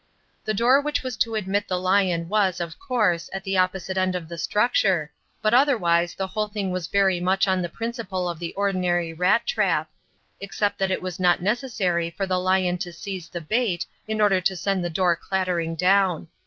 [0.45, 4.15] The door which was to admit the lion was, of course, at the opposite end
[4.15, 5.11] of the structure,
[5.43, 9.45] but otherwise the whole thing was very much on the principle of the ordinary rat
[9.45, 9.91] trap,
[10.39, 14.41] except that it was not necessary for the lion to seize the bait in order
[14.41, 16.29] to send the door clattering down.